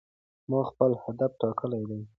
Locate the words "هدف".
1.05-1.31